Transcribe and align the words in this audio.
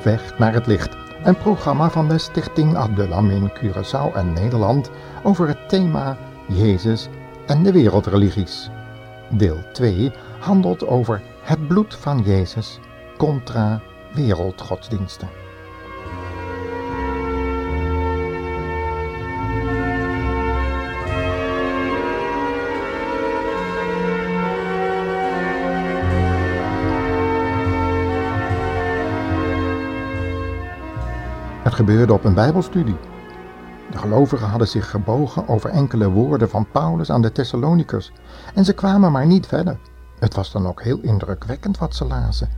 Op 0.00 0.06
weg 0.06 0.38
naar 0.38 0.52
het 0.52 0.66
licht, 0.66 0.96
een 1.22 1.36
programma 1.36 1.90
van 1.90 2.08
de 2.08 2.18
Stichting 2.18 2.76
Abdullam 2.76 3.30
in 3.30 3.52
Curaçao 3.52 4.14
en 4.14 4.32
Nederland 4.32 4.90
over 5.22 5.48
het 5.48 5.68
thema 5.68 6.16
Jezus 6.48 7.08
en 7.46 7.62
de 7.62 7.72
wereldreligies. 7.72 8.70
Deel 9.30 9.58
2 9.72 10.12
handelt 10.38 10.86
over 10.86 11.22
het 11.42 11.68
bloed 11.68 11.94
van 11.94 12.22
Jezus 12.22 12.78
contra 13.16 13.80
wereldgodsdiensten. 14.12 15.28
Het 31.62 31.74
gebeurde 31.74 32.12
op 32.12 32.24
een 32.24 32.34
Bijbelstudie. 32.34 32.96
De 33.90 33.98
gelovigen 33.98 34.48
hadden 34.48 34.68
zich 34.68 34.90
gebogen 34.90 35.48
over 35.48 35.70
enkele 35.70 36.10
woorden 36.10 36.50
van 36.50 36.70
Paulus 36.72 37.10
aan 37.10 37.22
de 37.22 37.32
Thessalonikers 37.32 38.12
en 38.54 38.64
ze 38.64 38.72
kwamen 38.72 39.12
maar 39.12 39.26
niet 39.26 39.46
verder. 39.46 39.78
Het 40.18 40.34
was 40.34 40.52
dan 40.52 40.66
ook 40.66 40.82
heel 40.82 40.98
indrukwekkend 41.00 41.78
wat 41.78 41.94
ze 41.94 42.04
lazen. 42.04 42.48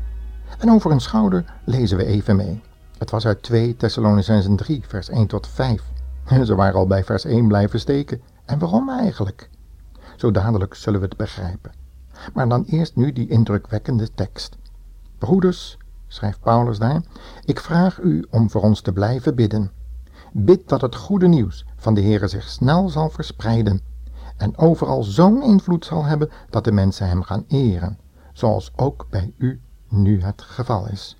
En 0.59 0.70
over 0.70 0.91
hun 0.91 1.01
schouder 1.01 1.45
lezen 1.65 1.96
we 1.96 2.04
even 2.04 2.37
mee. 2.37 2.63
Het 2.99 3.10
was 3.10 3.26
uit 3.26 3.43
2 3.43 3.76
Thessalonicenzen 3.76 4.57
3, 4.57 4.82
vers 4.87 5.09
1 5.09 5.26
tot 5.26 5.46
5. 5.46 5.82
Ze 6.45 6.54
waren 6.54 6.79
al 6.79 6.87
bij 6.87 7.04
vers 7.04 7.24
1 7.24 7.48
blijven 7.48 7.80
steken. 7.80 8.21
En 8.45 8.59
waarom 8.59 8.91
eigenlijk? 8.91 9.51
Zo 10.16 10.30
dadelijk 10.30 10.74
zullen 10.74 11.01
we 11.01 11.07
het 11.07 11.16
begrijpen. 11.16 11.73
Maar 12.35 12.48
dan 12.48 12.65
eerst 12.65 12.96
nu 12.96 13.13
die 13.13 13.29
indrukwekkende 13.29 14.09
tekst. 14.15 14.57
Broeders, 15.19 15.79
schrijft 16.13 16.41
Paulus 16.41 16.79
daar, 16.79 17.02
ik 17.45 17.60
vraag 17.60 17.99
u 17.99 18.27
om 18.30 18.51
voor 18.51 18.63
ons 18.63 18.80
te 18.80 18.93
blijven 18.93 19.35
bidden. 19.35 19.71
Bid 20.32 20.69
dat 20.69 20.80
het 20.80 20.95
goede 20.95 21.29
nieuws 21.29 21.66
van 21.77 21.95
de 21.95 22.02
Heere 22.02 22.29
zich 22.29 22.49
snel 22.49 22.88
zal 22.88 23.10
verspreiden 23.10 23.80
en 24.37 24.59
overal 24.59 25.02
zo'n 25.02 25.43
invloed 25.43 25.85
zal 25.85 26.04
hebben 26.04 26.30
dat 26.51 26.65
de 26.65 26.73
mensen 26.73 27.09
hem 27.09 27.23
gaan 27.23 27.45
eren, 27.49 27.99
zoals 28.32 28.73
ook 28.77 29.07
bij 29.10 29.35
u 29.38 29.60
nu 29.88 30.23
het 30.23 30.43
geval 30.43 30.88
is. 30.88 31.16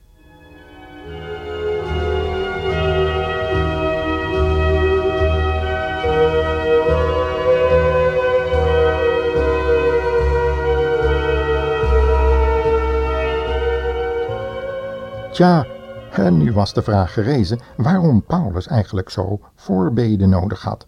Tja, 15.33 15.67
en 16.11 16.37
nu 16.37 16.53
was 16.53 16.75
de 16.75 16.83
vraag 16.83 17.13
gerezen 17.13 17.61
waarom 17.77 18.23
Paulus 18.23 18.67
eigenlijk 18.67 19.11
zo 19.11 19.41
voorbeden 19.55 20.29
nodig 20.29 20.63
had. 20.63 20.87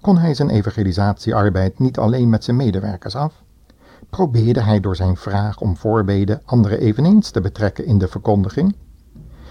Kon 0.00 0.18
hij 0.18 0.34
zijn 0.34 0.50
evangelisatiearbeid 0.50 1.78
niet 1.78 1.98
alleen 1.98 2.28
met 2.28 2.44
zijn 2.44 2.56
medewerkers 2.56 3.16
af? 3.16 3.42
Probeerde 4.10 4.60
hij 4.60 4.80
door 4.80 4.96
zijn 4.96 5.16
vraag 5.16 5.60
om 5.60 5.76
voorbeden 5.76 6.42
anderen 6.44 6.80
eveneens 6.80 7.30
te 7.30 7.40
betrekken 7.40 7.86
in 7.86 7.98
de 7.98 8.08
verkondiging? 8.08 8.76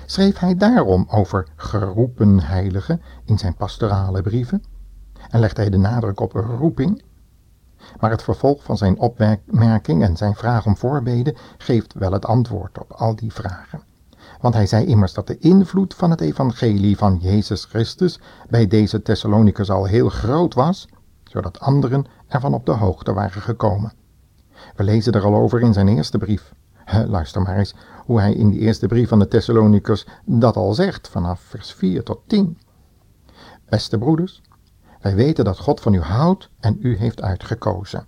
Schreef 0.05 0.39
hij 0.39 0.55
daarom 0.57 1.05
over 1.09 1.47
geroepen 1.55 2.39
heiligen 2.39 3.02
in 3.25 3.37
zijn 3.37 3.55
pastorale 3.55 4.21
brieven? 4.21 4.64
En 5.30 5.39
legde 5.39 5.61
hij 5.61 5.70
de 5.70 5.77
nadruk 5.77 6.20
op 6.20 6.31
roeping? 6.31 7.03
Maar 7.99 8.11
het 8.11 8.23
vervolg 8.23 8.64
van 8.64 8.77
zijn 8.77 8.99
opmerking 8.99 10.03
en 10.03 10.17
zijn 10.17 10.36
vraag 10.36 10.65
om 10.65 10.77
voorbeden 10.77 11.36
geeft 11.58 11.93
wel 11.93 12.11
het 12.11 12.25
antwoord 12.25 12.80
op 12.80 12.91
al 12.91 13.15
die 13.15 13.33
vragen 13.33 13.89
want 14.41 14.53
hij 14.53 14.65
zei 14.65 14.85
immers 14.85 15.13
dat 15.13 15.27
de 15.27 15.37
invloed 15.37 15.93
van 15.93 16.09
het 16.09 16.21
evangelie 16.21 16.97
van 16.97 17.17
Jezus 17.21 17.65
Christus 17.65 18.19
bij 18.49 18.67
deze 18.67 19.02
Thessalonikers 19.02 19.69
al 19.69 19.85
heel 19.85 20.09
groot 20.09 20.53
was, 20.53 20.87
zodat 21.23 21.59
anderen 21.59 22.05
ervan 22.27 22.53
op 22.53 22.65
de 22.65 22.71
hoogte 22.71 23.13
waren 23.13 23.41
gekomen. 23.41 23.93
We 24.75 24.83
lezen 24.83 25.13
er 25.13 25.23
al 25.23 25.35
over 25.35 25.61
in 25.61 25.73
zijn 25.73 25.87
eerste 25.87 26.17
brief. 26.17 26.53
Luister 27.07 27.41
maar 27.41 27.57
eens 27.57 27.75
hoe 28.05 28.19
hij 28.19 28.33
in 28.33 28.49
die 28.49 28.59
eerste 28.59 28.87
brief 28.87 29.09
van 29.09 29.19
de 29.19 29.27
Thessalonikers 29.27 30.05
dat 30.25 30.55
al 30.55 30.73
zegt, 30.73 31.08
vanaf 31.08 31.39
vers 31.39 31.73
4 31.73 32.03
tot 32.03 32.19
10. 32.27 32.58
Beste 33.69 33.97
broeders, 33.97 34.41
wij 35.02 35.15
weten 35.15 35.45
dat 35.45 35.59
God 35.59 35.81
van 35.81 35.93
u 35.93 36.02
houdt 36.02 36.49
en 36.59 36.77
u 36.81 36.97
heeft 36.97 37.21
uitgekozen. 37.21 38.05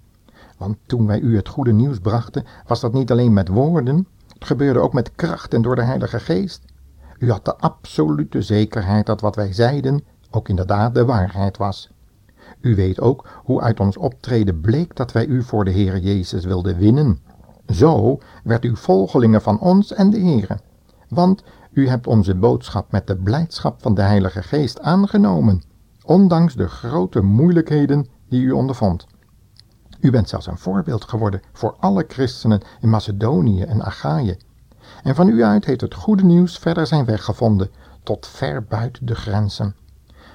Want 0.57 0.77
toen 0.85 1.07
wij 1.07 1.19
u 1.19 1.35
het 1.35 1.49
goede 1.49 1.73
nieuws 1.73 1.99
brachten, 1.99 2.45
was 2.67 2.79
dat 2.79 2.93
niet 2.93 3.11
alleen 3.11 3.33
met 3.33 3.47
woorden, 3.47 4.07
gebeurde 4.45 4.79
ook 4.79 4.93
met 4.93 5.15
kracht 5.15 5.53
en 5.53 5.61
door 5.61 5.75
de 5.75 5.83
Heilige 5.83 6.19
Geest. 6.19 6.61
U 7.19 7.31
had 7.31 7.45
de 7.45 7.57
absolute 7.57 8.41
zekerheid 8.41 9.05
dat 9.05 9.21
wat 9.21 9.35
wij 9.35 9.53
zeiden 9.53 10.03
ook 10.31 10.49
inderdaad 10.49 10.95
de 10.95 11.05
waarheid 11.05 11.57
was. 11.57 11.91
U 12.61 12.75
weet 12.75 12.99
ook 12.99 13.27
hoe 13.43 13.61
uit 13.61 13.79
ons 13.79 13.97
optreden 13.97 14.61
bleek 14.61 14.95
dat 14.95 15.11
wij 15.11 15.25
u 15.25 15.43
voor 15.43 15.65
de 15.65 15.71
Heer 15.71 15.97
Jezus 15.97 16.45
wilden 16.45 16.77
winnen. 16.77 17.19
Zo 17.67 18.17
werd 18.43 18.65
u 18.65 18.75
volgelingen 18.75 19.41
van 19.41 19.59
ons 19.59 19.93
en 19.93 20.09
de 20.09 20.19
Heere. 20.19 20.59
Want 21.07 21.43
u 21.71 21.87
hebt 21.87 22.07
onze 22.07 22.35
boodschap 22.35 22.91
met 22.91 23.07
de 23.07 23.15
blijdschap 23.15 23.81
van 23.81 23.93
de 23.93 24.01
Heilige 24.01 24.43
Geest 24.43 24.79
aangenomen, 24.79 25.61
ondanks 26.03 26.55
de 26.55 26.67
grote 26.67 27.21
moeilijkheden 27.21 28.07
die 28.29 28.41
u 28.41 28.51
ondervond. 28.51 29.05
U 30.03 30.11
bent 30.11 30.29
zelfs 30.29 30.47
een 30.47 30.57
voorbeeld 30.57 31.03
geworden 31.03 31.41
voor 31.51 31.75
alle 31.79 32.05
christenen 32.07 32.61
in 32.79 32.89
Macedonië 32.89 33.61
en 33.61 33.83
Achaïe. 33.83 34.37
En 35.03 35.15
van 35.15 35.27
u 35.27 35.43
uit 35.43 35.65
heeft 35.65 35.81
het 35.81 35.93
goede 35.93 36.23
nieuws 36.23 36.57
verder 36.57 36.87
zijn 36.87 37.05
weg 37.05 37.23
gevonden, 37.23 37.69
tot 38.03 38.27
ver 38.27 38.63
buiten 38.63 39.05
de 39.05 39.15
grenzen. 39.15 39.75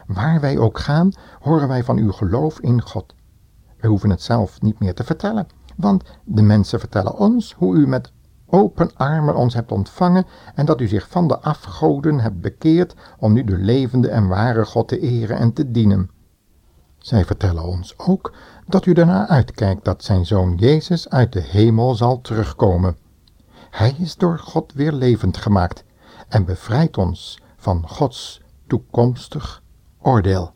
Waar 0.07 0.41
wij 0.41 0.59
ook 0.59 0.79
gaan, 0.79 1.13
horen 1.41 1.69
wij 1.69 1.85
van 1.85 1.97
uw 1.97 2.13
geloof 2.13 2.61
in 2.61 2.83
God. 2.83 3.15
We 3.81 3.89
hoeven 3.89 4.11
het 4.11 4.23
zelf 4.23 4.61
niet 4.61 4.79
meer 4.79 4.95
te 4.95 5.05
vertellen, 5.05 5.47
want 5.77 6.05
de 6.25 6.43
mensen 6.43 6.81
vertellen 6.81 7.17
ons 7.17 7.55
hoe 7.55 7.77
u 7.77 7.89
met 7.89 8.13
open 8.47 8.91
armen 8.97 9.37
ons 9.37 9.55
hebt 9.55 9.73
ontvangen 9.73 10.27
en 10.55 10.67
dat 10.67 10.81
u 10.81 10.87
zich 10.87 11.09
van 11.09 11.29
de 11.29 11.39
afgoden 11.39 12.21
hebt 12.21 12.41
bekeerd 12.41 12.95
om 13.19 13.33
nu 13.33 13.45
de 13.45 13.59
levende 13.59 14.09
en 14.09 14.29
ware 14.29 14.65
God 14.65 14.89
te 14.89 14.99
eren 14.99 15.37
en 15.37 15.53
te 15.53 15.71
dienen. 15.71 16.11
Zij 16.99 17.25
vertellen 17.25 17.65
ons 17.65 17.95
ook 17.99 18.33
dat 18.67 18.87
u 18.87 18.93
ernaar 18.93 19.27
uitkijkt 19.27 19.85
dat 19.85 20.05
zijn 20.05 20.27
zoon 20.27 20.55
Jezus 20.57 21.09
uit 21.09 21.33
de 21.33 21.41
hemel 21.41 21.95
zal 21.95 22.21
terugkomen. 22.21 22.97
Hij 23.71 23.95
is 23.99 24.17
door 24.17 24.39
God 24.39 24.73
weer 24.73 24.93
levend 24.93 25.37
gemaakt 25.37 25.85
en 26.29 26.45
bevrijdt 26.45 26.97
ons 26.97 27.41
van 27.57 27.89
Gods 27.89 28.41
toekomstig 28.67 29.63
oordeel. 30.03 30.53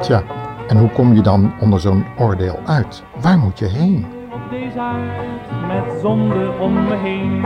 Tja, 0.00 0.24
en 0.68 0.78
hoe 0.78 0.90
kom 0.92 1.14
je 1.14 1.22
dan 1.22 1.60
onder 1.60 1.80
zo'n 1.80 2.06
oordeel 2.18 2.58
uit? 2.64 3.02
Waar 3.20 3.38
moet 3.38 3.58
je 3.58 3.66
heen? 3.66 4.19
Deze 4.50 4.80
aard 4.80 5.66
met 5.66 6.00
zonde 6.00 6.50
om 6.58 6.72
me 6.72 6.94
heen, 6.94 7.44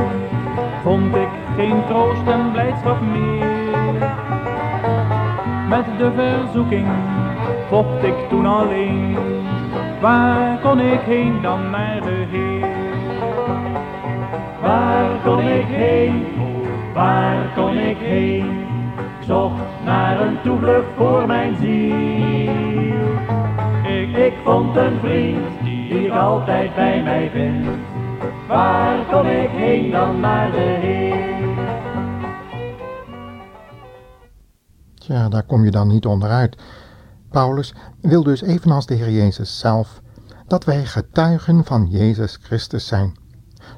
vond 0.82 1.16
ik 1.16 1.28
geen 1.56 1.84
troost 1.86 2.26
en 2.26 2.52
blijdschap 2.52 3.00
meer. 3.00 4.12
Met 5.68 5.84
de 5.98 6.12
verzoeking 6.16 6.86
vocht 7.68 8.02
ik 8.02 8.14
toen 8.28 8.46
alleen. 8.46 9.16
Waar 10.00 10.58
kon 10.58 10.80
ik 10.80 11.00
heen 11.00 11.42
dan 11.42 11.70
naar 11.70 12.00
de 12.00 12.26
Heer? 12.30 12.68
Waar 14.62 15.10
kon 15.24 15.38
ik 15.38 15.66
heen? 15.66 16.26
Waar 16.94 17.52
kon 17.54 17.78
ik 17.78 17.96
heen? 17.96 18.66
Ik 18.96 19.26
zocht 19.26 19.62
naar 19.84 20.20
een 20.20 20.36
toevlucht 20.42 20.88
voor 20.96 21.26
mijn 21.26 21.56
ziel. 21.60 22.52
Ik, 23.84 24.16
ik 24.16 24.32
vond 24.44 24.76
een 24.76 24.98
vriend 25.00 25.63
die 25.94 26.12
altijd 26.12 26.74
bij 26.74 27.02
mij 27.02 27.30
vind. 27.30 27.66
Waar 28.48 29.06
kon 29.06 29.26
ik 29.26 29.50
heen 29.50 29.90
dan 29.90 30.20
naar 30.20 30.50
de 30.50 30.78
Heer? 30.80 31.32
Ja, 34.94 35.28
daar 35.28 35.42
kom 35.42 35.64
je 35.64 35.70
dan 35.70 35.88
niet 35.88 36.06
onderuit. 36.06 36.56
Paulus 37.30 37.74
wil 38.00 38.22
dus 38.22 38.42
evenals 38.42 38.86
de 38.86 38.94
Heer 38.94 39.10
Jezus 39.10 39.58
zelf 39.58 40.00
dat 40.46 40.64
wij 40.64 40.84
getuigen 40.84 41.64
van 41.64 41.86
Jezus 41.90 42.38
Christus 42.42 42.86
zijn. 42.86 43.16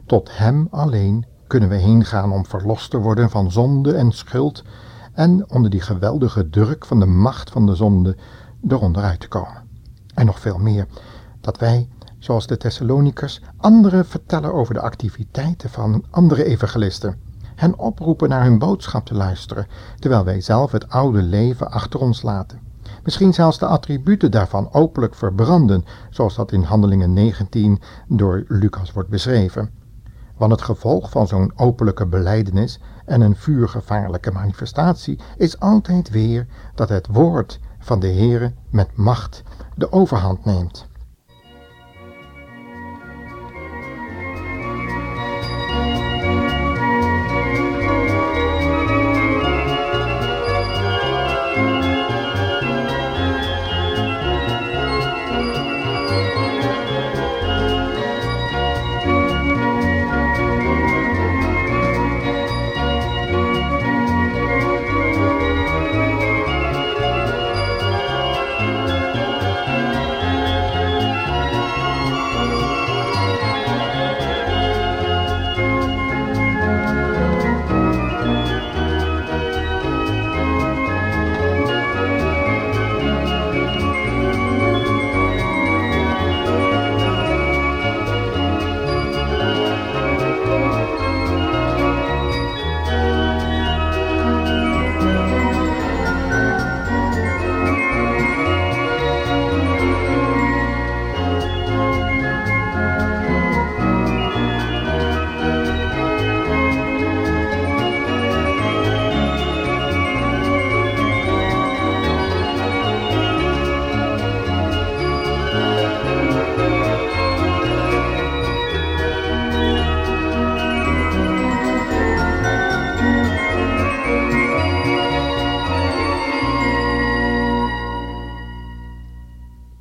Tot 0.07 0.37
Hem 0.37 0.69
alleen 0.71 1.27
kunnen 1.47 1.69
we 1.69 1.77
heen 1.77 2.05
gaan 2.05 2.33
om 2.33 2.47
verlost 2.47 2.91
te 2.91 2.99
worden 2.99 3.31
van 3.31 3.51
zonde 3.51 3.95
en 3.95 4.13
schuld 4.13 4.65
en 5.13 5.51
onder 5.51 5.71
die 5.71 5.81
geweldige 5.81 6.49
druk 6.49 6.87
van 6.87 7.01
de 7.01 7.07
macht 7.07 7.51
van 7.51 7.67
de 7.67 7.75
zonde 7.75 8.17
eronder 8.69 9.03
uit 9.03 9.21
te 9.21 9.29
komen. 9.29 9.63
En 10.15 10.27
nog 10.27 10.41
veel 10.41 10.59
meer, 10.59 10.87
dat 11.41 11.59
wij, 11.59 11.89
zoals 12.27 12.47
de 12.47 12.57
Thessalonikers, 12.57 13.41
anderen 13.57 14.07
vertellen 14.07 14.53
over 14.53 14.75
de 14.75 14.81
activiteiten 14.81 15.71
van 15.71 16.05
andere 16.11 16.45
evangelisten 16.45 17.19
hen 17.55 17.79
oproepen 17.79 18.29
naar 18.29 18.43
hun 18.43 18.59
boodschap 18.59 19.07
te 19.07 19.15
luisteren, 19.15 19.67
terwijl 19.99 20.25
wij 20.25 20.41
zelf 20.41 20.73
het 20.73 20.89
oude 20.89 21.23
leven 21.23 21.71
achter 21.71 22.01
ons 22.01 22.23
laten. 22.23 22.61
Misschien 23.05 23.35
zelfs 23.35 23.59
de 23.59 23.67
attributen 23.67 24.31
daarvan 24.31 24.73
openlijk 24.73 25.15
verbranden, 25.15 25.85
zoals 26.11 26.35
dat 26.35 26.53
in 26.53 26.63
Handelingen 26.63 27.13
19 27.13 27.81
door 28.09 28.45
Lucas 28.49 28.93
wordt 28.93 29.09
beschreven. 29.09 29.71
Want 30.37 30.53
het 30.53 30.63
gevolg 30.63 31.11
van 31.11 31.27
zo'n 31.27 31.53
openlijke 31.57 32.07
beleidenis 32.07 32.81
en 33.05 33.21
een 33.21 33.37
vuurgevaarlijke 33.37 34.31
manifestatie 34.31 35.19
is 35.37 35.61
altijd 35.61 36.11
weer 36.11 36.47
dat 36.75 36.89
het 36.89 37.07
woord 37.07 37.61
van 37.79 38.01
de 38.01 38.09
Heere 38.09 38.53
met 38.71 38.97
macht 38.97 39.43
de 39.75 39.93
overhand 39.93 40.45
neemt. 40.45 40.87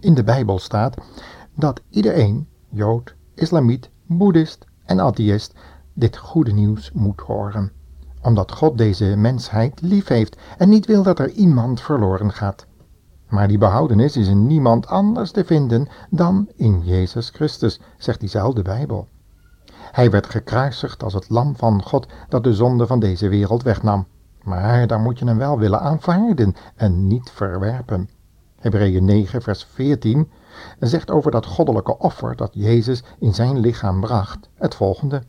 In 0.06 0.14
de 0.14 0.24
Bijbel 0.24 0.60
staat 0.60 0.98
dat 1.56 1.82
iedereen, 1.90 2.48
Jood, 2.70 3.16
Islamiet, 3.36 3.90
Boeddhist 4.06 4.66
en 4.84 5.00
atheïst, 5.00 5.54
dit 5.94 6.18
goede 6.18 6.52
nieuws 6.52 6.92
moet 6.92 7.22
horen. 7.22 7.72
Omdat 8.22 8.52
God 8.52 8.78
deze 8.78 9.06
mensheid 9.06 9.82
lief 9.82 10.08
heeft 10.08 10.38
en 10.58 10.70
niet 10.70 10.86
wil 10.86 11.04
dat 11.04 11.20
er 11.20 11.30
iemand 11.30 11.82
verloren 11.82 12.32
gaat. 12.32 12.66
Maar 13.30 13.48
die 13.48 13.58
behoudenis 13.58 14.18
is 14.18 14.28
in 14.28 14.48
niemand 14.48 14.88
anders 14.88 15.32
te 15.32 15.46
vinden 15.46 15.88
dan 16.10 16.50
in 16.56 16.82
Jezus 16.84 17.30
Christus, 17.30 17.80
zegt 17.98 18.20
diezelfde 18.20 18.62
Bijbel. 18.62 19.08
Hij 19.92 20.12
werd 20.12 20.30
gekruisigd 20.30 21.04
als 21.04 21.14
het 21.14 21.30
lam 21.30 21.56
van 21.56 21.84
God 21.84 22.08
dat 22.30 22.44
de 22.44 22.54
zonde 22.54 22.88
van 22.88 23.00
deze 23.00 23.28
wereld 23.28 23.64
wegnam. 23.64 24.08
Maar 24.44 24.88
daar 24.88 25.00
moet 25.00 25.20
je 25.20 25.26
hem 25.26 25.38
wel 25.38 25.60
willen 25.60 25.80
aanvaarden 25.80 26.56
en 26.76 27.08
niet 27.08 27.30
verwerpen. 27.30 28.10
Hebreeën 28.66 29.06
9, 29.06 29.42
vers 29.42 29.64
14 29.74 30.30
zegt 30.80 31.12
over 31.12 31.32
dat 31.32 31.46
goddelijke 31.46 31.98
offer 31.98 32.36
dat 32.36 32.50
Jezus 32.54 33.04
in 33.20 33.34
zijn 33.34 33.60
lichaam 33.60 34.02
bracht 34.02 34.50
het 34.56 34.76
volgende. 34.76 35.22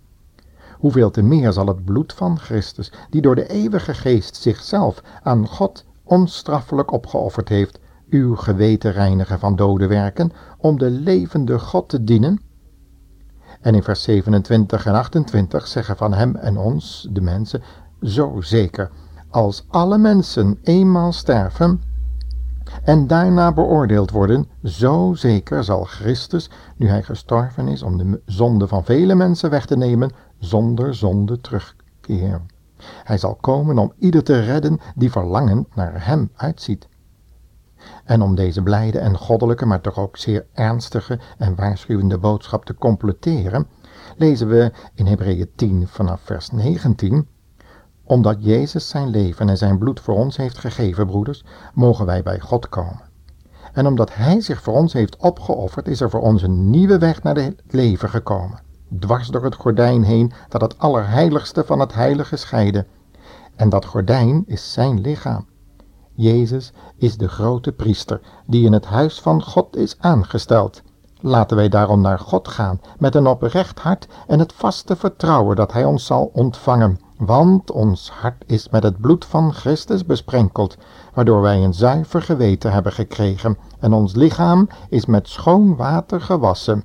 Hoeveel 0.73 1.11
te 1.11 1.23
meer 1.23 1.53
zal 1.53 1.67
het 1.67 1.85
bloed 1.85 2.13
van 2.13 2.39
Christus, 2.39 2.93
die 3.11 3.21
door 3.21 3.35
de 3.35 3.49
eeuwige 3.49 3.95
geest 3.95 4.37
zichzelf 4.37 5.03
aan 5.23 5.47
God 5.47 5.85
onstraffelijk 6.03 6.93
opgeofferd 6.93 7.49
heeft, 7.49 7.79
uw 8.11 8.37
geweten 8.37 8.93
reinigen 8.93 9.39
van 9.39 9.57
dode 9.57 9.87
werken, 9.87 10.33
om 10.59 10.79
de 10.79 10.91
levende 10.91 11.59
God 11.59 11.89
te 11.89 12.05
dienen? 12.05 12.41
En 13.61 13.75
in 13.75 13.83
vers 13.83 14.03
27 14.03 14.87
en 14.87 14.95
28 14.95 15.67
zeggen 15.67 15.97
van 15.97 16.13
hem 16.13 16.37
en 16.37 16.57
ons, 16.57 17.09
de 17.11 17.21
mensen, 17.21 17.63
zo 18.03 18.41
zeker, 18.41 18.91
als 19.31 19.65
alle 19.69 19.99
mensen 19.99 20.59
eenmaal 20.63 21.13
sterven, 21.13 21.81
en 22.83 23.07
daarna 23.07 23.53
beoordeeld 23.53 24.11
worden, 24.11 24.49
zo 24.63 25.13
zeker 25.15 25.65
zal 25.65 25.85
Christus, 25.85 26.51
nu 26.77 26.89
hij 26.89 27.03
gestorven 27.03 27.69
is 27.69 27.83
om 27.83 27.99
de 27.99 28.21
zonde 28.27 28.69
van 28.69 28.85
vele 28.85 29.15
mensen 29.15 29.51
weg 29.51 29.67
te 29.67 29.77
nemen, 29.77 30.11
zonder 30.39 30.95
zonde 30.95 31.41
terugkeren. 31.41 32.47
Hij 33.05 33.19
zal 33.19 33.35
komen 33.35 33.79
om 33.79 33.93
ieder 33.99 34.25
te 34.25 34.41
redden 34.41 34.81
die 34.95 35.11
verlangend 35.11 35.75
naar 35.77 36.07
hem 36.07 36.31
uitziet. 36.37 36.89
En 38.05 38.23
om 38.23 38.35
deze 38.35 38.63
blijde 38.63 38.99
en 38.99 39.19
goddelijke, 39.19 39.67
maar 39.67 39.81
toch 39.81 39.99
ook 39.99 40.17
zeer 40.17 40.47
ernstige 40.53 41.19
en 41.39 41.55
waarschuwende 41.55 42.19
boodschap 42.19 42.65
te 42.65 42.75
completeren, 42.75 43.67
lezen 44.17 44.49
we 44.49 44.73
in 44.95 45.07
Hebreeën 45.07 45.51
10 45.55 45.87
vanaf 45.89 46.21
vers 46.21 46.51
19 46.51 47.27
omdat 48.07 48.37
Jezus 48.39 48.89
zijn 48.89 49.09
leven 49.09 49.49
en 49.49 49.57
zijn 49.57 49.79
bloed 49.79 50.01
voor 50.01 50.15
ons 50.15 50.37
heeft 50.37 50.59
gegeven, 50.59 51.07
broeders, 51.07 51.45
mogen 51.75 52.07
wij 52.07 52.23
bij 52.23 52.41
God 52.41 52.69
komen. 52.69 53.01
En 53.73 53.87
omdat 53.87 54.15
Hij 54.15 54.41
zich 54.41 54.63
voor 54.63 54.75
ons 54.75 54.93
heeft 54.93 55.17
opgeofferd, 55.17 55.89
is 55.89 56.01
er 56.01 56.11
voor 56.11 56.21
ons 56.21 56.43
een 56.43 56.71
nieuwe 56.71 56.99
weg 56.99 57.23
naar 57.23 57.37
het 57.37 57.63
leven 57.69 58.09
gekomen. 58.09 58.61
Dwars 58.99 59.29
door 59.29 59.45
het 59.45 59.55
gordijn 59.55 60.03
heen 60.03 60.33
dat 60.49 60.61
het 60.61 60.79
allerheiligste 60.79 61.65
van 61.65 61.81
het 61.81 61.95
heilige 61.95 62.37
scheidde. 62.37 62.87
En 63.57 63.69
dat 63.69 63.85
gordijn 63.85 64.45
is 64.47 64.73
zijn 64.73 65.01
lichaam. 65.01 65.47
Jezus 66.13 66.73
is 66.97 67.17
de 67.17 67.29
grote 67.29 67.73
priester 67.73 68.21
die 68.47 68.65
in 68.65 68.73
het 68.73 68.85
huis 68.85 69.21
van 69.21 69.43
God 69.43 69.77
is 69.77 69.97
aangesteld. 69.99 70.83
Laten 71.21 71.57
wij 71.57 71.69
daarom 71.69 72.01
naar 72.01 72.19
God 72.19 72.49
gaan 72.49 72.81
met 72.99 73.15
een 73.15 73.27
oprecht 73.27 73.79
hart 73.79 74.09
en 74.27 74.39
het 74.39 74.53
vaste 74.53 74.97
vertrouwen 74.97 75.57
dat 75.57 75.73
Hij 75.73 75.85
ons 75.85 76.07
zal 76.07 76.31
ontvangen 76.33 76.99
want 77.19 77.71
ons 77.71 78.11
hart 78.11 78.45
is 78.47 78.69
met 78.69 78.83
het 78.83 79.01
bloed 79.01 79.25
van 79.25 79.53
Christus 79.53 80.05
besprenkeld, 80.05 80.77
waardoor 81.15 81.41
wij 81.41 81.65
een 81.65 81.75
zuiver 81.75 82.23
geweten 82.23 82.73
hebben 82.73 82.93
gekregen, 82.93 83.59
en 83.79 83.93
ons 83.93 84.15
lichaam 84.15 84.69
is 84.89 85.07
met 85.07 85.29
schoon 85.29 85.77
water 85.77 86.21
gewassen. 86.21 86.85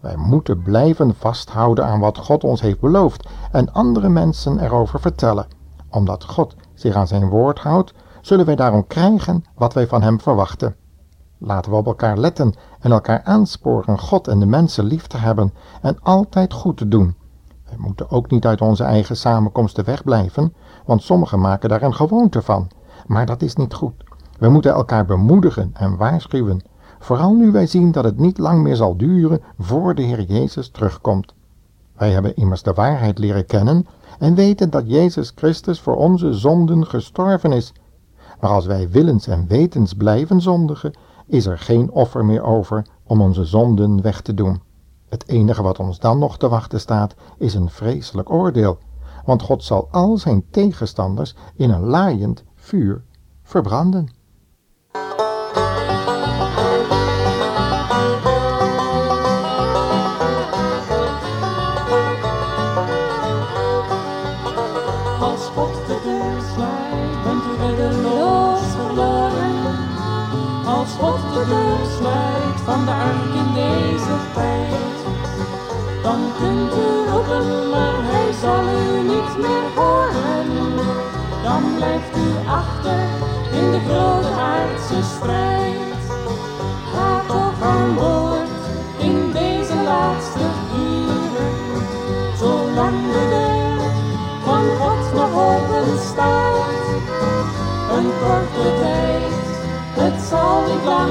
Wij 0.00 0.16
moeten 0.16 0.62
blijven 0.62 1.14
vasthouden 1.14 1.86
aan 1.86 2.00
wat 2.00 2.18
God 2.18 2.44
ons 2.44 2.60
heeft 2.60 2.80
beloofd 2.80 3.28
en 3.52 3.72
andere 3.72 4.08
mensen 4.08 4.58
erover 4.58 5.00
vertellen. 5.00 5.46
Omdat 5.90 6.24
God 6.24 6.54
zich 6.74 6.94
aan 6.94 7.06
zijn 7.06 7.28
woord 7.28 7.58
houdt, 7.58 7.94
zullen 8.20 8.46
wij 8.46 8.56
daarom 8.56 8.86
krijgen 8.86 9.44
wat 9.54 9.72
wij 9.72 9.86
van 9.86 10.02
hem 10.02 10.20
verwachten. 10.20 10.76
Laten 11.38 11.70
we 11.70 11.76
op 11.76 11.86
elkaar 11.86 12.18
letten 12.18 12.54
en 12.80 12.92
elkaar 12.92 13.22
aansporen 13.24 13.98
God 13.98 14.28
en 14.28 14.38
de 14.38 14.46
mensen 14.46 14.84
lief 14.84 15.06
te 15.06 15.16
hebben 15.16 15.52
en 15.82 15.98
altijd 16.02 16.52
goed 16.52 16.76
te 16.76 16.88
doen 16.88 17.16
we 17.70 17.76
moeten 17.78 18.10
ook 18.10 18.30
niet 18.30 18.46
uit 18.46 18.60
onze 18.60 18.84
eigen 18.84 19.16
samenkomsten 19.16 19.84
wegblijven, 19.84 20.54
want 20.84 21.02
sommigen 21.02 21.40
maken 21.40 21.68
daar 21.68 21.82
een 21.82 21.94
gewoonte 21.94 22.42
van. 22.42 22.68
Maar 23.06 23.26
dat 23.26 23.42
is 23.42 23.54
niet 23.54 23.74
goed. 23.74 24.04
We 24.38 24.48
moeten 24.48 24.72
elkaar 24.72 25.04
bemoedigen 25.04 25.70
en 25.74 25.96
waarschuwen, 25.96 26.62
vooral 26.98 27.34
nu 27.34 27.52
wij 27.52 27.66
zien 27.66 27.92
dat 27.92 28.04
het 28.04 28.18
niet 28.18 28.38
lang 28.38 28.62
meer 28.62 28.76
zal 28.76 28.96
duren 28.96 29.42
voor 29.58 29.94
de 29.94 30.02
Heer 30.02 30.22
Jezus 30.22 30.68
terugkomt. 30.70 31.34
Wij 31.96 32.10
hebben 32.10 32.36
immers 32.36 32.62
de 32.62 32.72
waarheid 32.72 33.18
leren 33.18 33.46
kennen 33.46 33.86
en 34.18 34.34
weten 34.34 34.70
dat 34.70 34.82
Jezus 34.86 35.32
Christus 35.34 35.80
voor 35.80 35.96
onze 35.96 36.32
zonden 36.32 36.86
gestorven 36.86 37.52
is. 37.52 37.72
Maar 38.40 38.50
als 38.50 38.66
wij 38.66 38.88
willens 38.90 39.26
en 39.26 39.46
wetens 39.48 39.94
blijven 39.94 40.40
zondigen, 40.40 40.92
is 41.26 41.46
er 41.46 41.58
geen 41.58 41.90
offer 41.90 42.24
meer 42.24 42.42
over 42.42 42.86
om 43.04 43.20
onze 43.20 43.44
zonden 43.44 44.02
weg 44.02 44.20
te 44.20 44.34
doen. 44.34 44.60
Het 45.16 45.28
enige 45.28 45.62
wat 45.62 45.78
ons 45.78 45.98
dan 45.98 46.18
nog 46.18 46.38
te 46.38 46.48
wachten 46.48 46.80
staat, 46.80 47.14
is 47.38 47.54
een 47.54 47.70
vreselijk 47.70 48.30
oordeel, 48.30 48.78
want 49.24 49.42
God 49.42 49.64
zal 49.64 49.88
al 49.90 50.16
zijn 50.16 50.44
tegenstanders 50.50 51.34
in 51.54 51.70
een 51.70 51.84
laaiend 51.84 52.44
vuur 52.54 53.02
verbranden. 53.42 54.08
Als 65.20 65.50
niet 100.66 100.84
lang. 100.84 101.10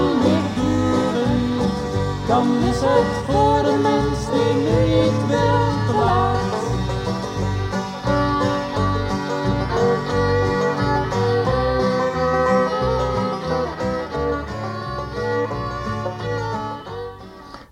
Dan 2.28 2.48
is 2.58 2.82
het 2.82 3.26
voor 3.28 3.66
een 3.74 3.82
mens 3.82 4.20
die 4.32 4.54
niet 4.56 5.28
wil 5.28 5.66
te. 5.88 6.44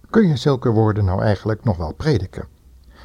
Kun 0.10 0.28
je 0.28 0.38
zulke 0.38 0.72
woorden 0.72 1.06
nou 1.06 1.22
eigenlijk 1.22 1.64
nog 1.64 1.78
wel 1.78 1.94
prediken? 1.94 2.48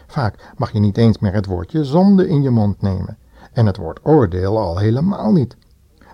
Vaak 0.06 0.52
mag 0.56 0.72
je 0.72 0.78
niet 0.78 0.96
eens 0.96 1.18
meer 1.18 1.32
het 1.32 1.46
woordje 1.46 1.84
zonde 1.84 2.28
in 2.28 2.42
je 2.42 2.50
mond 2.50 2.82
nemen. 2.82 3.18
En 3.52 3.66
het 3.66 3.76
woord 3.76 4.00
oordeel 4.02 4.58
al 4.58 4.78
helemaal 4.78 5.32
niet. 5.32 5.56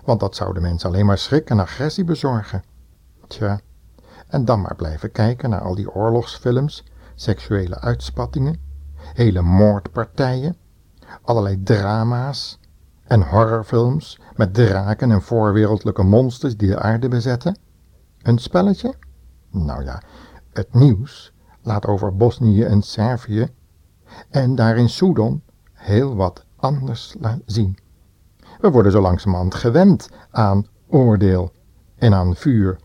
Want 0.05 0.19
dat 0.19 0.35
zou 0.35 0.53
de 0.53 0.59
mens 0.59 0.85
alleen 0.85 1.05
maar 1.05 1.17
schrik 1.17 1.49
en 1.49 1.59
agressie 1.59 2.03
bezorgen. 2.03 2.63
Tja, 3.27 3.59
en 4.27 4.45
dan 4.45 4.61
maar 4.61 4.75
blijven 4.75 5.11
kijken 5.11 5.49
naar 5.49 5.61
al 5.61 5.75
die 5.75 5.93
oorlogsfilms, 5.93 6.83
seksuele 7.15 7.79
uitspattingen, 7.79 8.59
hele 8.95 9.41
moordpartijen, 9.41 10.57
allerlei 11.21 11.63
drama's 11.63 12.59
en 13.03 13.21
horrorfilms 13.21 14.19
met 14.35 14.53
draken 14.53 15.11
en 15.11 15.21
voorwereldlijke 15.21 16.03
monsters 16.03 16.57
die 16.57 16.69
de 16.69 16.79
aarde 16.79 17.07
bezetten. 17.07 17.57
Een 18.21 18.37
spelletje? 18.37 18.93
Nou 19.49 19.83
ja, 19.83 20.01
het 20.53 20.73
nieuws 20.73 21.33
laat 21.61 21.85
over 21.85 22.15
Bosnië 22.15 22.63
en 22.63 22.81
Servië 22.81 23.47
en 24.29 24.55
daar 24.55 24.77
in 24.77 24.89
Soudon 24.89 25.43
heel 25.73 26.15
wat 26.15 26.45
anders 26.55 27.15
zien. 27.45 27.77
We 28.59 28.71
worden 28.71 28.91
zo 28.91 29.01
langzamerhand 29.01 29.55
gewend 29.55 30.09
aan 30.31 30.65
oordeel 30.87 31.51
en 31.95 32.13
aan 32.13 32.35
vuur. 32.35 32.79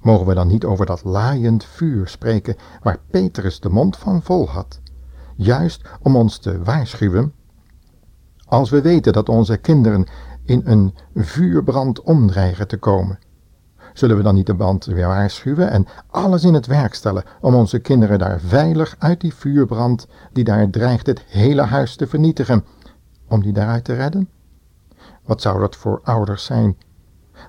Mogen 0.00 0.26
we 0.26 0.34
dan 0.34 0.46
niet 0.46 0.64
over 0.64 0.86
dat 0.86 1.04
laaiend 1.04 1.64
vuur 1.64 2.08
spreken 2.08 2.56
waar 2.82 2.98
Petrus 3.10 3.60
de 3.60 3.68
mond 3.68 3.96
van 3.96 4.22
vol 4.22 4.48
had, 4.48 4.80
juist 5.36 5.88
om 6.02 6.16
ons 6.16 6.38
te 6.38 6.62
waarschuwen? 6.62 7.32
Als 8.44 8.70
we 8.70 8.82
weten 8.82 9.12
dat 9.12 9.28
onze 9.28 9.56
kinderen 9.56 10.06
in 10.44 10.62
een 10.64 10.94
vuurbrand 11.14 12.02
omdreigen 12.02 12.68
te 12.68 12.76
komen, 12.76 13.18
zullen 13.92 14.16
we 14.16 14.22
dan 14.22 14.34
niet 14.34 14.46
de 14.46 14.54
band 14.54 14.84
weer 14.84 15.06
waarschuwen 15.06 15.70
en 15.70 15.86
alles 16.10 16.44
in 16.44 16.54
het 16.54 16.66
werk 16.66 16.94
stellen 16.94 17.24
om 17.40 17.54
onze 17.54 17.78
kinderen 17.78 18.18
daar 18.18 18.40
veilig 18.40 18.96
uit 18.98 19.20
die 19.20 19.34
vuurbrand 19.34 20.06
die 20.32 20.44
daar 20.44 20.70
dreigt 20.70 21.06
het 21.06 21.24
hele 21.26 21.62
huis 21.62 21.96
te 21.96 22.06
vernietigen, 22.06 22.64
om 23.28 23.42
die 23.42 23.52
daaruit 23.52 23.84
te 23.84 23.94
redden? 23.94 24.28
Wat 25.28 25.40
zou 25.40 25.60
dat 25.60 25.76
voor 25.76 26.00
ouders 26.02 26.44
zijn? 26.44 26.76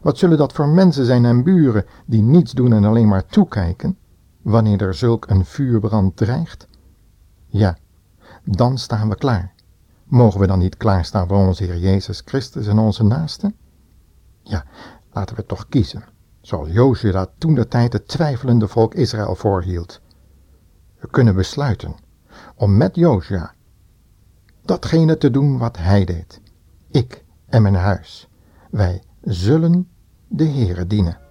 Wat 0.01 0.17
zullen 0.17 0.38
dat 0.38 0.53
voor 0.53 0.67
mensen 0.67 1.05
zijn 1.05 1.25
en 1.25 1.43
buren 1.43 1.86
die 2.05 2.21
niets 2.21 2.51
doen 2.51 2.74
en 2.74 2.83
alleen 2.83 3.07
maar 3.07 3.25
toekijken, 3.25 3.98
wanneer 4.41 4.81
er 4.81 4.93
zulk 4.93 5.29
een 5.29 5.45
vuurbrand 5.45 6.17
dreigt? 6.17 6.67
Ja, 7.45 7.77
dan 8.43 8.77
staan 8.77 9.09
we 9.09 9.15
klaar. 9.15 9.53
Mogen 10.03 10.39
we 10.39 10.48
dan 10.48 10.59
niet 10.59 10.77
klaarstaan 10.77 11.27
voor 11.27 11.38
onze 11.38 11.63
Heer 11.63 11.77
Jezus 11.77 12.21
Christus 12.25 12.67
en 12.67 12.79
onze 12.79 13.03
naasten? 13.03 13.55
Ja, 14.43 14.65
laten 15.12 15.36
we 15.36 15.45
toch 15.45 15.67
kiezen, 15.69 16.03
zoals 16.41 16.69
Jozua 16.71 17.27
toen 17.38 17.53
de 17.53 17.67
tijd 17.67 17.93
het 17.93 18.07
twijfelende 18.07 18.67
volk 18.67 18.93
Israël 18.93 19.36
voorhield. 19.36 20.01
We 21.00 21.07
kunnen 21.09 21.36
besluiten 21.36 21.95
om 22.55 22.77
met 22.77 22.95
Jozua 22.95 23.53
datgene 24.62 25.17
te 25.17 25.31
doen 25.31 25.57
wat 25.57 25.77
hij 25.77 26.05
deed. 26.05 26.41
Ik 26.91 27.27
en 27.49 27.61
mijn 27.61 27.75
huis, 27.75 28.27
wij 28.71 29.03
zullen 29.21 29.87
de 30.27 30.45
Heere 30.45 30.87
dienen. 30.87 31.28